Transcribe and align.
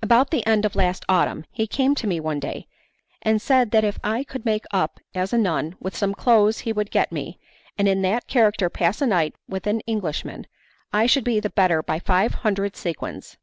About 0.00 0.30
the 0.30 0.46
end 0.46 0.64
of 0.64 0.74
last 0.74 1.04
autumn 1.06 1.44
he 1.50 1.66
came 1.66 1.94
to 1.96 2.06
me 2.06 2.18
one 2.18 2.40
day, 2.40 2.66
and 3.20 3.42
said 3.42 3.72
that 3.72 3.84
if 3.84 3.98
I 4.02 4.24
could 4.24 4.46
make 4.46 4.64
up 4.70 5.00
as 5.14 5.34
a 5.34 5.36
nun 5.36 5.76
with 5.80 5.94
some 5.94 6.14
clothes 6.14 6.60
he 6.60 6.72
would 6.72 6.90
get 6.90 7.12
me, 7.12 7.38
and 7.76 7.86
in 7.86 8.00
that 8.00 8.26
character 8.26 8.70
pass 8.70 9.02
a 9.02 9.06
night 9.06 9.34
with 9.46 9.66
an 9.66 9.80
Englishman, 9.80 10.46
I 10.94 11.04
should 11.04 11.24
be 11.24 11.40
the 11.40 11.50
better 11.50 11.82
by 11.82 11.98
five 11.98 12.36
hundred 12.36 12.74
sequins. 12.74 13.36